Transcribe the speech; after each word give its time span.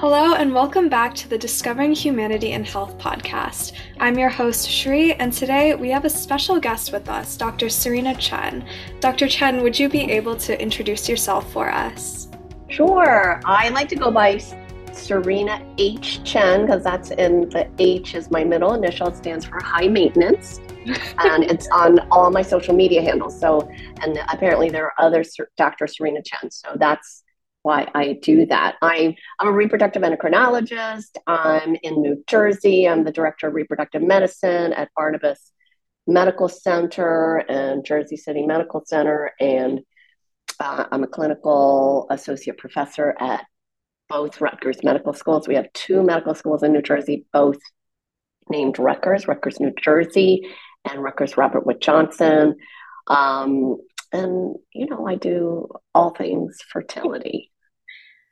Hello, 0.00 0.34
and 0.34 0.54
welcome 0.54 0.88
back 0.88 1.12
to 1.16 1.28
the 1.28 1.36
Discovering 1.36 1.92
Humanity 1.92 2.52
in 2.52 2.62
Health 2.62 2.96
podcast. 2.98 3.72
I'm 3.98 4.16
your 4.16 4.28
host, 4.28 4.70
Shri, 4.70 5.14
and 5.14 5.32
today 5.32 5.74
we 5.74 5.90
have 5.90 6.04
a 6.04 6.08
special 6.08 6.60
guest 6.60 6.92
with 6.92 7.08
us, 7.08 7.36
Dr. 7.36 7.68
Serena 7.68 8.14
Chen. 8.14 8.64
Dr. 9.00 9.26
Chen, 9.26 9.60
would 9.60 9.76
you 9.76 9.88
be 9.88 10.08
able 10.12 10.36
to 10.36 10.62
introduce 10.62 11.08
yourself 11.08 11.52
for 11.52 11.68
us? 11.68 12.28
Sure. 12.68 13.40
I 13.44 13.70
like 13.70 13.88
to 13.88 13.96
go 13.96 14.12
by 14.12 14.38
Serena 14.92 15.66
H. 15.78 16.22
Chen 16.22 16.66
because 16.66 16.84
that's 16.84 17.10
in 17.10 17.48
the 17.48 17.68
H 17.80 18.14
is 18.14 18.30
my 18.30 18.44
middle 18.44 18.74
initial, 18.74 19.08
it 19.08 19.16
stands 19.16 19.46
for 19.46 19.60
high 19.60 19.88
maintenance. 19.88 20.60
and 21.18 21.42
it's 21.42 21.66
on 21.72 21.98
all 22.12 22.30
my 22.30 22.42
social 22.42 22.72
media 22.72 23.02
handles. 23.02 23.38
So, 23.38 23.68
and 24.00 24.16
apparently 24.32 24.70
there 24.70 24.84
are 24.84 24.94
other 25.04 25.24
Dr. 25.56 25.88
Serena 25.88 26.22
Chen. 26.22 26.52
So 26.52 26.76
that's 26.76 27.24
why 27.68 27.86
I 27.94 28.14
do 28.22 28.46
that. 28.46 28.76
I'm, 28.80 29.14
I'm 29.38 29.48
a 29.48 29.52
reproductive 29.52 30.02
endocrinologist. 30.02 31.18
I'm 31.26 31.76
in 31.82 32.00
New 32.00 32.24
Jersey. 32.26 32.88
I'm 32.88 33.04
the 33.04 33.12
director 33.12 33.48
of 33.48 33.54
reproductive 33.54 34.00
medicine 34.00 34.72
at 34.72 34.88
Barnabas 34.96 35.52
Medical 36.06 36.48
Center 36.48 37.44
and 37.46 37.84
Jersey 37.84 38.16
City 38.16 38.46
Medical 38.46 38.82
Center. 38.86 39.32
And 39.38 39.80
uh, 40.58 40.86
I'm 40.90 41.04
a 41.04 41.06
clinical 41.06 42.06
associate 42.10 42.56
professor 42.56 43.14
at 43.20 43.44
both 44.08 44.40
Rutgers 44.40 44.82
medical 44.82 45.12
schools. 45.12 45.46
We 45.46 45.56
have 45.56 45.70
two 45.74 46.02
medical 46.02 46.34
schools 46.34 46.62
in 46.62 46.72
New 46.72 46.80
Jersey, 46.80 47.26
both 47.34 47.58
named 48.48 48.78
Rutgers, 48.78 49.28
Rutgers, 49.28 49.60
New 49.60 49.74
Jersey, 49.78 50.48
and 50.90 51.02
Rutgers 51.02 51.36
Robert 51.36 51.66
Wood 51.66 51.82
Johnson. 51.82 52.56
Um, 53.08 53.76
and, 54.10 54.56
you 54.72 54.86
know, 54.86 55.06
I 55.06 55.16
do 55.16 55.68
all 55.94 56.10
things 56.14 56.60
fertility. 56.72 57.50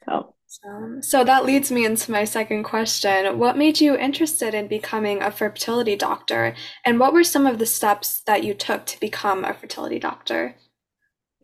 So. 0.09 0.35
Um, 0.65 1.03
so 1.03 1.25
that 1.25 1.45
leads 1.45 1.71
me 1.71 1.85
into 1.85 2.13
my 2.13 2.25
second 2.25 2.63
question. 2.63 3.39
What 3.39 3.59
made 3.59 3.81
you 3.81 3.97
interested 3.97 4.55
in 4.55 4.69
becoming 4.69 5.21
a 5.21 5.31
fertility 5.31 5.97
doctor, 5.97 6.55
and 6.85 7.01
what 7.01 7.13
were 7.13 7.25
some 7.25 7.47
of 7.47 7.59
the 7.59 7.67
steps 7.67 8.23
that 8.27 8.45
you 8.45 8.55
took 8.55 8.87
to 8.87 9.01
become 9.01 9.45
a 9.45 9.55
fertility 9.55 9.99
doctor? 9.99 10.57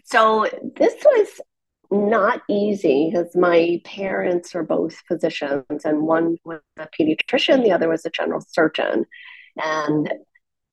So 0.04 0.48
this 0.76 0.94
was 1.04 1.40
not 1.90 2.42
easy 2.48 3.10
because 3.10 3.36
my 3.36 3.80
parents 3.84 4.54
are 4.54 4.62
both 4.62 4.94
physicians, 5.08 5.84
and 5.84 6.02
one 6.02 6.36
was 6.44 6.60
a 6.78 6.88
pediatrician, 6.98 7.64
the 7.64 7.72
other 7.72 7.88
was 7.88 8.06
a 8.06 8.10
general 8.10 8.40
surgeon. 8.40 9.04
And 9.62 10.10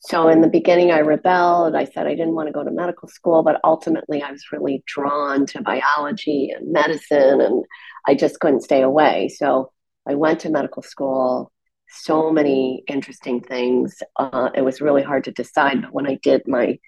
so 0.01 0.29
in 0.29 0.41
the 0.41 0.47
beginning, 0.47 0.91
I 0.91 0.99
rebelled. 0.99 1.75
I 1.75 1.83
said 1.83 2.07
I 2.07 2.15
didn't 2.15 2.35
want 2.35 2.47
to 2.47 2.53
go 2.53 2.63
to 2.63 2.71
medical 2.71 3.09
school, 3.09 3.43
but 3.43 3.59
ultimately, 3.63 4.21
I 4.23 4.31
was 4.31 4.51
really 4.51 4.81
drawn 4.87 5.45
to 5.47 5.61
biology 5.61 6.51
and 6.55 6.71
medicine, 6.71 7.41
and 7.41 7.65
I 8.07 8.15
just 8.15 8.39
couldn't 8.39 8.63
stay 8.63 8.81
away. 8.81 9.27
So 9.27 9.71
I 10.07 10.15
went 10.15 10.39
to 10.41 10.49
medical 10.49 10.81
school. 10.81 11.51
So 11.89 12.31
many 12.31 12.83
interesting 12.87 13.41
things. 13.41 14.01
Uh, 14.15 14.49
it 14.55 14.61
was 14.61 14.79
really 14.79 15.03
hard 15.03 15.25
to 15.25 15.31
decide, 15.31 15.81
but 15.81 15.93
when 15.93 16.07
I 16.07 16.19
did 16.21 16.47
my 16.47 16.79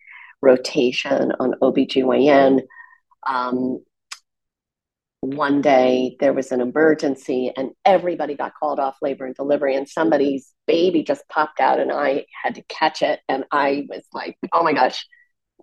rotation 0.42 1.34
on 1.40 1.56
OBGYN, 1.62 2.62
um, 3.28 3.84
one 5.22 5.62
day 5.62 6.18
there 6.20 6.34
was 6.34 6.52
an 6.52 6.62
emergency 6.62 7.52
and 7.56 7.72
everybody 7.86 8.36
got 8.36 8.54
called 8.60 8.80
off 8.80 8.98
labor 9.04 9.26
and 9.26 9.36
delivery 9.36 9.76
and 9.76 9.88
somebody's 9.88 10.52
baby 10.66 11.04
just 11.04 11.28
popped 11.30 11.60
out 11.60 11.80
and 11.80 11.92
I 11.92 12.26
had 12.44 12.56
to 12.56 12.64
catch 12.64 13.04
it 13.04 13.20
and 13.30 13.46
I 13.52 13.86
was 13.88 14.04
like, 14.14 14.38
"Oh 14.52 14.64
my 14.64 14.74
gosh, 14.74 15.06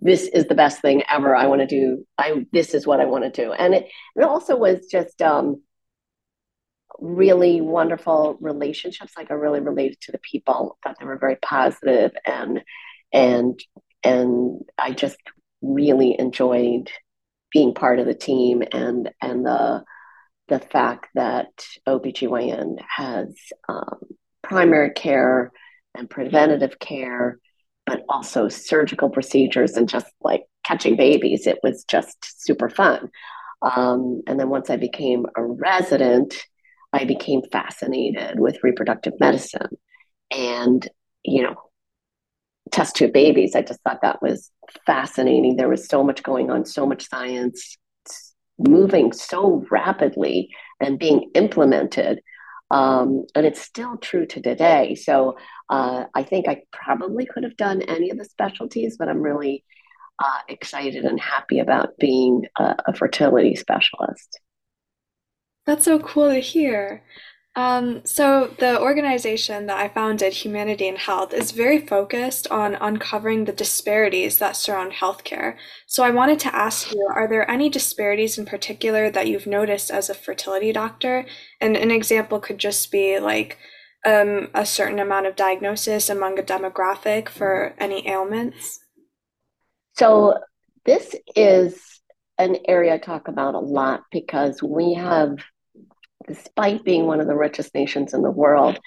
this 0.01 0.27
is 0.27 0.45
the 0.47 0.55
best 0.55 0.81
thing 0.81 1.03
ever. 1.09 1.35
I 1.35 1.47
want 1.47 1.61
to 1.61 1.67
do 1.67 2.05
I 2.17 2.45
this 2.53 2.73
is 2.73 2.87
what 2.87 3.01
I 3.01 3.05
want 3.05 3.25
to 3.25 3.43
do." 3.45 3.51
And 3.53 3.75
it 3.75 3.87
it 4.15 4.23
also 4.23 4.55
was 4.57 4.87
just 4.89 5.21
um 5.21 5.61
really 6.99 7.61
wonderful 7.61 8.37
relationships 8.41 9.13
like 9.17 9.31
I 9.31 9.35
really 9.35 9.59
related 9.59 9.99
to 10.01 10.11
the 10.13 10.19
people. 10.19 10.77
Thought 10.83 10.97
they 10.99 11.05
were 11.05 11.17
very 11.17 11.37
positive 11.37 12.11
and 12.25 12.63
and 13.13 13.59
and 14.03 14.61
I 14.77 14.91
just 14.93 15.17
really 15.61 16.15
enjoyed 16.17 16.89
being 17.51 17.73
part 17.73 17.99
of 17.99 18.05
the 18.05 18.13
team 18.13 18.63
and 18.71 19.09
and 19.21 19.45
the 19.45 19.83
the 20.47 20.59
fact 20.59 21.07
that 21.15 21.47
OBGYN 21.87 22.77
has 22.97 23.35
um, 23.67 23.99
primary 24.41 24.89
care 24.91 25.51
and 25.95 26.09
preventative 26.09 26.79
care, 26.79 27.37
but 27.85 28.01
also 28.09 28.49
surgical 28.49 29.09
procedures 29.09 29.77
and 29.77 29.87
just 29.87 30.07
like 30.21 30.43
catching 30.65 30.95
babies. 30.95 31.45
It 31.47 31.59
was 31.63 31.85
just 31.85 32.43
super 32.43 32.69
fun. 32.69 33.09
Um, 33.61 34.21
and 34.27 34.39
then 34.39 34.49
once 34.49 34.69
I 34.69 34.77
became 34.77 35.25
a 35.35 35.43
resident, 35.43 36.35
I 36.93 37.05
became 37.05 37.41
fascinated 37.51 38.39
with 38.39 38.63
reproductive 38.63 39.13
medicine. 39.19 39.77
And, 40.31 40.87
you 41.23 41.43
know, 41.43 41.55
test 42.71 42.95
tube 42.95 43.13
babies. 43.13 43.55
I 43.55 43.61
just 43.61 43.81
thought 43.81 44.01
that 44.01 44.21
was 44.21 44.51
fascinating. 44.85 45.55
There 45.55 45.69
was 45.69 45.87
so 45.87 46.03
much 46.03 46.23
going 46.23 46.49
on, 46.49 46.65
so 46.65 46.85
much 46.85 47.09
science 47.09 47.77
moving 48.59 49.13
so 49.13 49.65
rapidly 49.71 50.49
and 50.79 50.99
being 50.99 51.31
implemented. 51.33 52.21
Um, 52.71 53.25
and 53.33 53.45
it's 53.45 53.61
still 53.61 53.97
true 53.97 54.25
to 54.27 54.41
today. 54.41 54.95
So 54.95 55.37
uh, 55.69 56.05
I 56.13 56.23
think 56.23 56.47
I 56.47 56.63
probably 56.71 57.25
could 57.25 57.43
have 57.43 57.57
done 57.57 57.81
any 57.81 58.11
of 58.11 58.17
the 58.17 58.25
specialties, 58.25 58.97
but 58.97 59.09
I'm 59.09 59.21
really 59.21 59.63
uh, 60.23 60.39
excited 60.47 61.05
and 61.05 61.19
happy 61.19 61.59
about 61.59 61.97
being 61.97 62.43
a, 62.59 62.75
a 62.87 62.93
fertility 62.93 63.55
specialist. 63.55 64.39
That's 65.65 65.85
so 65.85 65.99
cool 65.99 66.29
to 66.29 66.39
hear. 66.39 67.03
Um, 67.59 68.05
so 68.05 68.55
the 68.57 68.79
organization 68.79 69.65
that 69.65 69.77
I 69.77 69.89
founded, 69.89 70.31
Humanity 70.31 70.87
in 70.87 70.95
Health, 70.95 71.33
is 71.33 71.51
very 71.51 71.85
focused 71.85 72.47
on 72.47 72.75
uncovering 72.75 73.43
the 73.43 73.51
disparities 73.51 74.37
that 74.37 74.55
surround 74.55 74.93
healthcare. 74.93 75.57
So 75.85 76.01
I 76.01 76.11
wanted 76.11 76.39
to 76.39 76.55
ask 76.55 76.93
you, 76.93 77.05
are 77.13 77.27
there 77.27 77.51
any 77.51 77.67
disparities 77.67 78.37
in 78.37 78.45
particular 78.45 79.11
that 79.11 79.27
you've 79.27 79.45
noticed 79.45 79.91
as 79.91 80.09
a 80.09 80.13
fertility 80.13 80.71
doctor? 80.71 81.25
And 81.59 81.75
an 81.75 81.91
example 81.91 82.39
could 82.39 82.59
just 82.59 82.93
be 82.93 83.19
like 83.19 83.57
um, 84.05 84.47
a 84.53 84.65
certain 84.65 84.99
amount 84.99 85.25
of 85.25 85.35
diagnosis 85.35 86.09
among 86.09 86.39
a 86.39 86.43
demographic 86.43 87.27
for 87.27 87.75
any 87.77 88.07
ailments. 88.07 88.79
So 89.97 90.35
this 90.85 91.13
is 91.35 91.77
an 92.37 92.55
area 92.69 92.93
I 92.93 92.99
talk 92.99 93.27
about 93.27 93.55
a 93.55 93.59
lot 93.59 94.03
because 94.13 94.63
we 94.63 94.93
have 94.93 95.39
despite 96.29 96.83
being 96.83 97.07
one 97.07 97.19
of 97.19 97.27
the 97.27 97.35
richest 97.35 97.73
nations 97.73 98.13
in 98.13 98.21
the 98.21 98.31
world, 98.31 98.79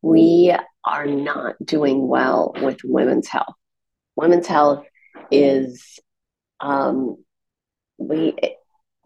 we 0.00 0.52
are 0.84 1.06
not 1.06 1.54
doing 1.62 2.08
well 2.08 2.54
with 2.62 2.78
women's 2.82 3.28
health. 3.28 3.54
Women's 4.16 4.46
health 4.46 4.86
is, 5.30 5.98
um, 6.60 7.22
we, 7.98 8.34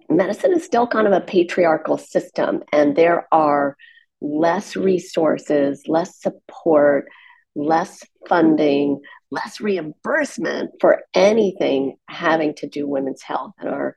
medicine 0.09 0.53
is 0.53 0.65
still 0.65 0.87
kind 0.87 1.09
of 1.09 1.13
a 1.13 1.21
patriarchal 1.21 1.99
system, 1.99 2.63
and 2.73 2.95
there 2.95 3.27
are 3.33 3.77
less 4.21 4.77
resources, 4.77 5.83
less 5.89 6.23
support, 6.23 7.09
less 7.57 8.05
funding, 8.29 9.01
less 9.33 9.61
reimbursement 9.61 10.71
for 10.81 11.03
anything 11.13 11.97
having 12.09 12.55
to 12.55 12.69
do 12.69 12.87
women's 12.87 13.23
health 13.23 13.53
and 13.59 13.69
our 13.69 13.97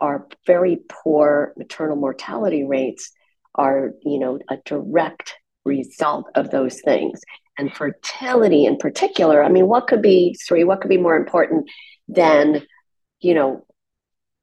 our 0.00 0.26
very 0.46 0.78
poor 0.88 1.52
maternal 1.56 1.96
mortality 1.96 2.64
rates 2.64 3.12
are, 3.54 3.92
you 4.02 4.18
know, 4.18 4.38
a 4.48 4.58
direct 4.64 5.34
result 5.64 6.26
of 6.34 6.50
those 6.50 6.80
things. 6.80 7.20
And 7.56 7.72
fertility 7.72 8.66
in 8.66 8.76
particular, 8.76 9.42
I 9.42 9.48
mean, 9.48 9.68
what 9.68 9.86
could 9.86 10.02
be, 10.02 10.36
three, 10.46 10.64
what 10.64 10.80
could 10.80 10.88
be 10.88 10.98
more 10.98 11.16
important 11.16 11.70
than, 12.08 12.66
you 13.20 13.34
know, 13.34 13.64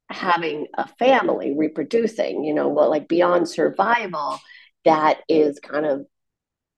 having 0.10 0.68
a 0.78 0.88
family, 0.88 1.54
reproducing, 1.56 2.44
you 2.44 2.54
know, 2.54 2.70
well, 2.70 2.90
like 2.90 3.08
beyond 3.08 3.50
survival, 3.50 4.40
that 4.86 5.20
is 5.28 5.60
kind 5.60 5.86
of, 5.86 6.06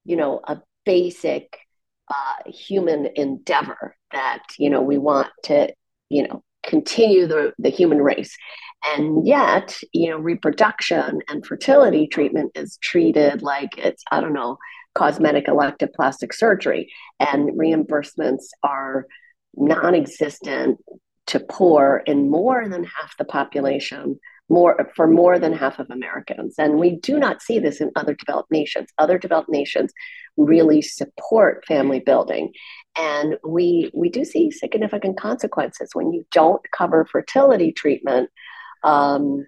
you 0.06 0.16
know, 0.16 0.42
a 0.44 0.60
basic 0.86 1.58
uh, 2.10 2.50
human 2.50 3.08
endeavor 3.16 3.96
that, 4.12 4.44
you 4.58 4.70
know, 4.70 4.82
we 4.82 4.98
want 4.98 5.30
to, 5.44 5.74
you 6.10 6.28
know, 6.28 6.44
continue 6.64 7.28
the, 7.28 7.54
the 7.60 7.70
human 7.70 8.02
race. 8.02 8.36
And 8.96 9.26
yet, 9.26 9.78
you 9.94 10.10
know, 10.10 10.18
reproduction 10.18 11.22
and 11.30 11.46
fertility 11.46 12.08
treatment 12.08 12.52
is 12.56 12.78
treated 12.82 13.42
like 13.42 13.78
it's, 13.78 14.04
I 14.12 14.20
don't 14.20 14.34
know, 14.34 14.58
cosmetic 14.96 15.48
elective 15.48 15.94
plastic 15.94 16.34
surgery. 16.34 16.92
And 17.20 17.52
reimbursements 17.52 18.46
are 18.62 19.06
non 19.56 19.96
existent 19.96 20.80
to 21.28 21.40
poor 21.40 22.04
in 22.06 22.30
more 22.30 22.68
than 22.68 22.84
half 22.84 23.16
the 23.18 23.26
population 23.26 24.20
more 24.50 24.92
for 24.96 25.08
more 25.08 25.40
than 25.40 25.54
half 25.54 25.80
of 25.80 25.90
Americans. 25.90 26.56
And 26.58 26.78
we 26.78 26.98
do 26.98 27.18
not 27.18 27.42
see 27.42 27.60
this 27.60 27.80
in 27.82 27.92
other 27.96 28.14
developed 28.14 28.52
nations. 28.52 28.90
Other 28.98 29.18
developed 29.18 29.50
nations 29.50 29.94
really 30.38 30.82
support 30.82 31.66
family 31.68 32.00
building. 32.00 32.52
And 32.98 33.38
we 33.44 33.92
we 33.94 34.10
do 34.10 34.24
see 34.24 34.52
significant 34.52 35.18
consequences. 35.18 35.90
When 35.94 36.14
you 36.14 36.26
don't 36.32 36.62
cover 36.72 37.06
fertility 37.06 37.72
treatment 37.72 38.30
um, 38.84 39.46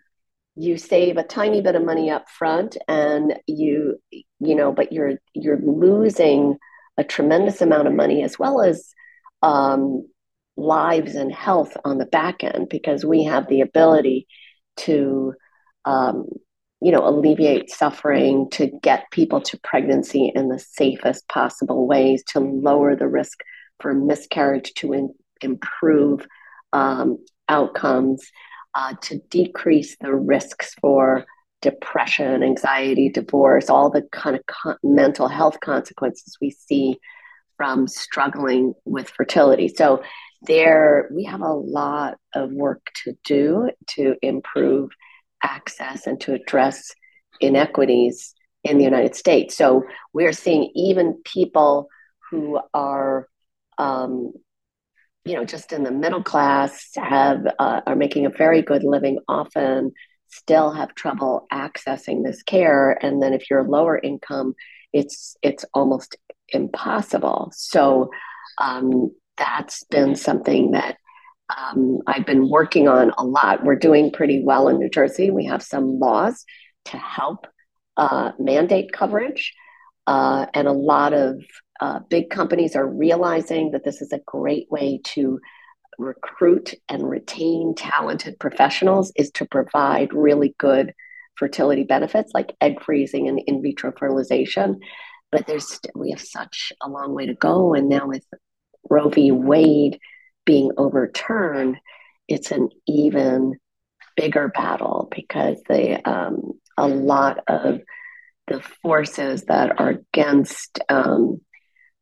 you 0.55 0.77
save 0.77 1.17
a 1.17 1.23
tiny 1.23 1.61
bit 1.61 1.75
of 1.75 1.83
money 1.83 2.09
up 2.09 2.29
front 2.29 2.77
and 2.87 3.37
you 3.45 3.97
you 4.11 4.55
know 4.55 4.71
but 4.71 4.91
you're 4.91 5.15
you're 5.33 5.59
losing 5.59 6.57
a 6.97 7.03
tremendous 7.03 7.61
amount 7.61 7.87
of 7.87 7.93
money 7.93 8.23
as 8.23 8.39
well 8.39 8.61
as 8.61 8.93
um, 9.41 10.07
lives 10.55 11.15
and 11.15 11.33
health 11.33 11.75
on 11.83 11.97
the 11.97 12.05
back 12.05 12.43
end 12.43 12.69
because 12.69 13.05
we 13.05 13.23
have 13.25 13.47
the 13.49 13.61
ability 13.61 14.27
to 14.77 15.33
um, 15.83 16.25
you 16.85 16.91
know 16.91 17.07
alleviate 17.07 17.71
suffering 17.71 18.47
to 18.51 18.67
get 18.83 19.09
people 19.09 19.41
to 19.41 19.59
pregnancy 19.63 20.31
in 20.35 20.49
the 20.49 20.59
safest 20.59 21.27
possible 21.27 21.87
ways 21.87 22.23
to 22.27 22.39
lower 22.39 22.95
the 22.95 23.07
risk 23.07 23.39
for 23.79 23.91
miscarriage 23.91 24.71
to 24.75 24.93
in, 24.93 25.09
improve 25.41 26.27
um, 26.73 27.17
outcomes 27.49 28.29
uh, 28.75 28.93
to 29.01 29.17
decrease 29.31 29.97
the 29.99 30.13
risks 30.13 30.75
for 30.79 31.25
depression, 31.63 32.43
anxiety, 32.43 33.09
divorce, 33.09 33.67
all 33.67 33.89
the 33.89 34.03
kind 34.11 34.35
of 34.35 34.45
con- 34.45 34.77
mental 34.83 35.27
health 35.27 35.59
consequences 35.61 36.37
we 36.39 36.51
see 36.51 36.99
from 37.57 37.87
struggling 37.87 38.75
with 38.85 39.09
fertility. 39.09 39.69
So 39.69 40.03
there 40.43 41.09
we 41.11 41.23
have 41.23 41.41
a 41.41 41.51
lot 41.51 42.19
of 42.35 42.51
work 42.51 42.85
to 43.05 43.17
do 43.23 43.71
to 43.95 44.15
improve 44.21 44.91
access 45.45 46.07
and 46.07 46.19
to 46.21 46.33
address 46.33 46.91
inequities 47.39 48.33
in 48.63 48.77
the 48.77 48.83
United 48.83 49.15
States. 49.15 49.55
So 49.55 49.83
we're 50.13 50.33
seeing 50.33 50.71
even 50.73 51.21
people 51.23 51.87
who 52.31 52.59
are 52.73 53.27
um, 53.77 54.33
you 55.25 55.33
know, 55.33 55.43
just 55.43 55.73
in 55.73 55.83
the 55.83 55.91
middle 55.91 56.23
class 56.23 56.89
have 56.95 57.45
uh, 57.59 57.81
are 57.85 57.95
making 57.95 58.25
a 58.25 58.29
very 58.29 58.61
good 58.61 58.83
living 58.83 59.19
often 59.27 59.91
still 60.29 60.71
have 60.71 60.93
trouble 60.95 61.47
accessing 61.51 62.23
this 62.23 62.43
care 62.43 62.91
and 63.03 63.21
then 63.21 63.33
if 63.33 63.49
you're 63.49 63.63
lower 63.63 63.97
income 63.97 64.53
it's 64.91 65.37
it's 65.41 65.63
almost 65.73 66.17
impossible 66.49 67.51
so 67.53 68.09
um, 68.61 69.11
that's 69.37 69.83
been 69.85 70.15
something 70.15 70.71
that 70.71 70.97
um, 71.55 71.99
I've 72.07 72.25
been 72.25 72.49
working 72.49 72.87
on 72.87 73.11
a 73.17 73.23
lot. 73.23 73.63
We're 73.63 73.75
doing 73.75 74.11
pretty 74.11 74.43
well 74.43 74.67
in 74.67 74.79
New 74.79 74.89
Jersey. 74.89 75.29
We 75.31 75.45
have 75.45 75.61
some 75.61 75.99
laws 75.99 76.43
to 76.85 76.97
help 76.97 77.47
uh, 77.97 78.31
mandate 78.39 78.91
coverage, 78.91 79.53
uh, 80.07 80.47
and 80.53 80.67
a 80.67 80.73
lot 80.73 81.13
of 81.13 81.41
uh, 81.81 81.99
big 82.09 82.29
companies 82.29 82.75
are 82.75 82.87
realizing 82.87 83.71
that 83.71 83.83
this 83.83 84.01
is 84.01 84.11
a 84.11 84.21
great 84.25 84.67
way 84.71 85.01
to 85.03 85.39
recruit 85.97 86.73
and 86.89 87.09
retain 87.09 87.73
talented 87.75 88.37
professionals 88.39 89.11
is 89.15 89.31
to 89.31 89.45
provide 89.45 90.13
really 90.13 90.53
good 90.57 90.93
fertility 91.37 91.83
benefits 91.83 92.31
like 92.33 92.55
egg 92.61 92.81
freezing 92.81 93.27
and 93.27 93.39
in 93.47 93.61
vitro 93.61 93.93
fertilization 93.97 94.77
but 95.31 95.47
there's 95.47 95.79
we 95.95 96.11
have 96.11 96.19
such 96.19 96.73
a 96.81 96.89
long 96.89 97.13
way 97.13 97.25
to 97.25 97.33
go 97.35 97.73
and 97.73 97.87
now 97.87 98.07
with 98.07 98.25
roe 98.89 99.09
v 99.09 99.31
wade 99.31 99.99
being 100.45 100.71
overturned 100.77 101.77
it's 102.27 102.51
an 102.51 102.69
even 102.87 103.59
bigger 104.15 104.47
battle 104.49 105.07
because 105.15 105.61
they 105.67 106.01
um, 106.03 106.53
a 106.77 106.87
lot 106.87 107.39
of 107.47 107.81
the 108.47 108.61
forces 108.81 109.43
that 109.43 109.79
are 109.79 109.89
against 109.89 110.79
um, 110.89 111.41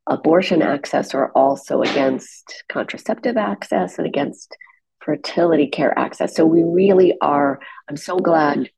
abortion 0.07 0.61
access 0.61 1.13
are 1.13 1.31
also 1.31 1.81
against 1.81 2.63
contraceptive 2.69 3.37
access 3.37 3.97
and 3.97 4.07
against 4.07 4.55
fertility 4.99 5.67
care 5.67 5.97
access. 5.97 6.35
So 6.35 6.45
we 6.45 6.63
really 6.63 7.15
are, 7.21 7.59
I'm 7.89 7.97
so 7.97 8.17
glad 8.17 8.69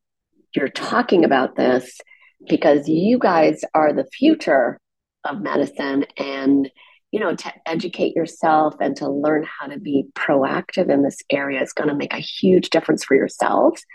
you're 0.55 0.69
talking 0.69 1.25
about 1.25 1.55
this 1.55 1.99
because 2.47 2.87
you 2.87 3.17
guys 3.17 3.63
are 3.73 3.93
the 3.93 4.05
future 4.05 4.79
of 5.23 5.41
medicine 5.41 6.05
and 6.17 6.69
you 7.15 7.21
know 7.21 7.33
to 7.33 7.53
educate 7.65 8.13
yourself 8.13 8.75
and 8.81 8.97
to 8.97 9.09
learn 9.09 9.45
how 9.45 9.67
to 9.67 9.79
be 9.79 10.03
proactive 10.15 10.89
in 10.89 11.01
this 11.01 11.19
area 11.29 11.61
is 11.61 11.71
going 11.71 11.87
to 11.87 11.95
make 11.95 12.13
a 12.13 12.19
huge 12.19 12.69
difference 12.69 13.05
for 13.05 13.15
yourselves 13.15 13.85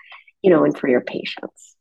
you 0.43 0.51
know 0.51 0.65
and 0.65 0.77
for 0.79 0.89
your 0.89 1.03
patients. 1.03 1.77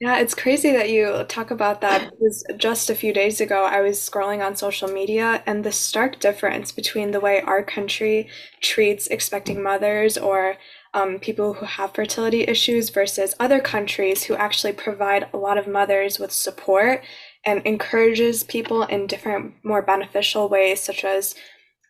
Yeah, 0.00 0.18
it's 0.18 0.34
crazy 0.34 0.70
that 0.72 0.90
you 0.90 1.24
talk 1.28 1.50
about 1.50 1.80
that 1.80 2.10
because 2.10 2.44
just 2.56 2.90
a 2.90 2.94
few 2.94 3.12
days 3.12 3.40
ago 3.40 3.64
I 3.64 3.80
was 3.80 3.98
scrolling 3.98 4.44
on 4.44 4.54
social 4.54 4.88
media 4.88 5.42
and 5.46 5.64
the 5.64 5.72
stark 5.72 6.20
difference 6.20 6.70
between 6.70 7.10
the 7.10 7.18
way 7.20 7.40
our 7.40 7.62
country 7.62 8.28
treats 8.60 9.08
expecting 9.08 9.60
mothers 9.60 10.16
or 10.16 10.56
um, 10.92 11.18
people 11.18 11.54
who 11.54 11.66
have 11.66 11.92
fertility 11.92 12.42
issues 12.42 12.90
versus 12.90 13.34
other 13.40 13.60
countries 13.60 14.24
who 14.24 14.36
actually 14.36 14.72
provide 14.72 15.26
a 15.32 15.36
lot 15.36 15.58
of 15.58 15.66
mothers 15.66 16.20
with 16.20 16.30
support 16.30 17.02
and 17.46 17.62
encourages 17.64 18.44
people 18.44 18.84
in 18.84 19.06
different, 19.06 19.54
more 19.62 19.82
beneficial 19.82 20.48
ways, 20.48 20.80
such 20.80 21.04
as 21.04 21.34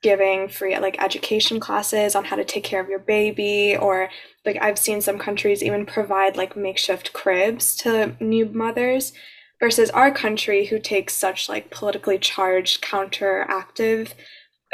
giving 0.04 0.48
free 0.48 0.78
like 0.78 1.02
education 1.02 1.58
classes 1.58 2.14
on 2.14 2.26
how 2.26 2.36
to 2.36 2.44
take 2.44 2.62
care 2.62 2.78
of 2.78 2.90
your 2.90 2.98
baby 2.98 3.74
or 3.74 4.10
like 4.44 4.58
I've 4.60 4.78
seen 4.78 5.00
some 5.00 5.18
countries 5.18 5.62
even 5.62 5.86
provide 5.86 6.36
like 6.36 6.58
makeshift 6.58 7.14
cribs 7.14 7.74
to 7.76 8.14
new 8.20 8.44
mothers 8.44 9.14
versus 9.60 9.88
our 9.88 10.10
country 10.10 10.66
who 10.66 10.78
takes 10.78 11.14
such 11.14 11.48
like 11.48 11.70
politically 11.70 12.18
charged 12.18 12.82
counteractive 12.82 14.12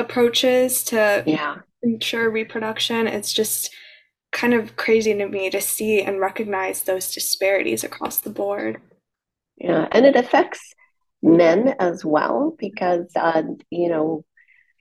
approaches 0.00 0.82
to 0.86 1.22
yeah. 1.24 1.58
ensure 1.84 2.28
reproduction 2.28 3.06
it's 3.06 3.32
just 3.32 3.70
kind 4.32 4.52
of 4.52 4.74
crazy 4.74 5.14
to 5.14 5.28
me 5.28 5.48
to 5.48 5.60
see 5.60 6.02
and 6.02 6.18
recognize 6.18 6.82
those 6.82 7.14
disparities 7.14 7.84
across 7.84 8.18
the 8.18 8.30
board 8.30 8.80
yeah 9.60 9.86
and 9.92 10.06
it 10.06 10.16
affects 10.16 10.74
men 11.22 11.74
as 11.78 12.04
well 12.04 12.54
because 12.58 13.06
uh, 13.16 13.42
you 13.70 13.88
know 13.88 14.24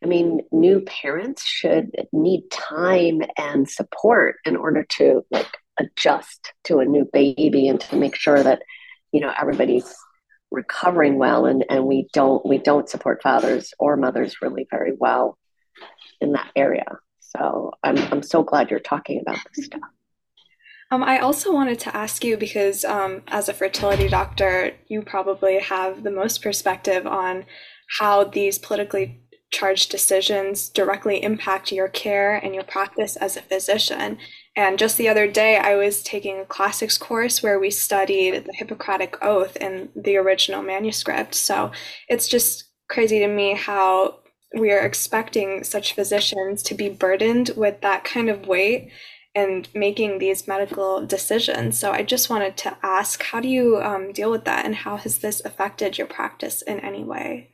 I 0.03 0.07
mean, 0.07 0.41
new 0.51 0.81
parents 0.81 1.43
should 1.43 1.91
need 2.13 2.49
time 2.51 3.21
and 3.37 3.69
support 3.69 4.37
in 4.45 4.55
order 4.55 4.85
to 4.97 5.25
like 5.29 5.57
adjust 5.79 6.53
to 6.65 6.79
a 6.79 6.85
new 6.85 7.07
baby 7.11 7.67
and 7.67 7.79
to 7.81 7.95
make 7.95 8.15
sure 8.15 8.41
that 8.41 8.61
you 9.11 9.21
know 9.21 9.33
everybody's 9.39 9.93
recovering 10.51 11.17
well 11.17 11.45
and 11.45 11.65
and 11.69 11.85
we 11.85 12.07
don't 12.13 12.45
we 12.45 12.57
don't 12.57 12.89
support 12.89 13.21
fathers 13.21 13.73
or 13.77 13.95
mothers 13.97 14.41
really 14.41 14.67
very 14.69 14.93
well 14.97 15.37
in 16.21 16.31
that 16.33 16.51
area. 16.55 16.97
So 17.19 17.71
I'm 17.83 17.97
I'm 17.97 18.23
so 18.23 18.43
glad 18.43 18.71
you're 18.71 18.79
talking 18.79 19.19
about 19.21 19.39
this 19.53 19.65
stuff. 19.65 19.81
Um, 20.91 21.03
I 21.03 21.19
also 21.19 21.53
wanted 21.53 21.79
to 21.81 21.95
ask 21.95 22.23
you 22.23 22.35
because 22.35 22.83
um, 22.83 23.21
as 23.27 23.47
a 23.47 23.53
fertility 23.53 24.07
doctor, 24.07 24.73
you 24.87 25.03
probably 25.03 25.59
have 25.59 26.03
the 26.03 26.11
most 26.11 26.41
perspective 26.41 27.05
on 27.05 27.45
how 27.99 28.23
these 28.23 28.57
politically 28.57 29.21
charged 29.51 29.91
decisions 29.91 30.69
directly 30.69 31.21
impact 31.23 31.71
your 31.71 31.87
care 31.87 32.35
and 32.35 32.53
your 32.53 32.63
practice 32.63 33.15
as 33.17 33.37
a 33.37 33.41
physician. 33.41 34.17
And 34.55 34.79
just 34.79 34.97
the 34.97 35.07
other 35.07 35.27
day, 35.27 35.57
I 35.57 35.75
was 35.75 36.03
taking 36.03 36.39
a 36.39 36.45
classics 36.45 36.97
course 36.97 37.41
where 37.41 37.59
we 37.59 37.71
studied 37.71 38.45
the 38.45 38.53
Hippocratic 38.53 39.17
Oath 39.23 39.55
in 39.57 39.89
the 39.95 40.17
original 40.17 40.61
manuscript. 40.61 41.35
So 41.35 41.71
it's 42.07 42.27
just 42.27 42.65
crazy 42.89 43.19
to 43.19 43.27
me 43.27 43.53
how 43.53 44.19
we 44.57 44.71
are 44.71 44.85
expecting 44.85 45.63
such 45.63 45.93
physicians 45.93 46.63
to 46.63 46.73
be 46.73 46.89
burdened 46.89 47.51
with 47.55 47.81
that 47.81 48.03
kind 48.03 48.29
of 48.29 48.47
weight 48.47 48.89
and 49.39 49.67
making 49.73 50.19
these 50.19 50.47
medical 50.47 51.05
decisions. 51.05 51.79
So 51.79 51.91
I 51.91 52.03
just 52.03 52.29
wanted 52.29 52.55
to 52.57 52.77
ask, 52.83 53.23
how 53.23 53.39
do 53.39 53.47
you 53.47 53.65
um, 53.89 54.11
deal 54.11 54.31
with 54.31 54.45
that, 54.45 54.65
and 54.65 54.75
how 54.75 54.95
has 54.97 55.19
this 55.19 55.41
affected 55.49 55.97
your 55.97 56.07
practice 56.07 56.61
in 56.61 56.79
any 56.79 57.03
way? 57.03 57.49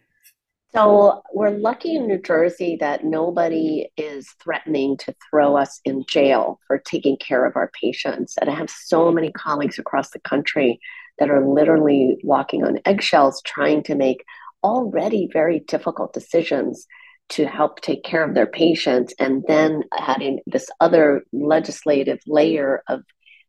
So 0.74 1.22
we're 1.34 1.58
lucky 1.70 1.96
in 1.96 2.06
New 2.06 2.22
Jersey 2.22 2.76
that 2.82 3.06
nobody 3.06 3.88
is 3.96 4.28
threatening 4.44 4.98
to 4.98 5.16
throw 5.30 5.56
us 5.56 5.80
in 5.86 6.04
jail 6.10 6.60
for 6.68 6.78
taking 6.80 7.16
care 7.16 7.46
of 7.46 7.56
our 7.56 7.72
patients. 7.82 8.36
And 8.38 8.50
I 8.50 8.56
have 8.56 8.70
so 8.70 9.10
many 9.10 9.32
colleagues 9.32 9.80
across 9.80 10.10
the 10.10 10.20
country 10.20 10.80
that 11.18 11.30
are 11.30 11.48
literally 11.48 12.18
walking 12.24 12.66
on 12.66 12.82
eggshells 12.84 13.42
trying 13.46 13.84
to 13.84 13.96
make 13.96 14.26
already 14.64 15.30
very 15.32 15.60
difficult 15.60 16.12
decisions 16.14 16.88
to 17.30 17.46
help 17.46 17.82
take 17.82 18.04
care 18.04 18.24
of 18.24 18.36
their 18.36 18.46
patients. 18.46 19.14
And 19.20 19.44
then 19.48 19.84
adding 19.98 20.40
this 20.46 20.70
other 20.80 21.24
legislative 21.32 22.20
layer 22.28 22.84
of 22.88 23.02